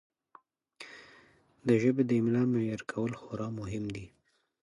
[1.67, 4.05] د ژبې د املاء معیار کول خورا مهم دي.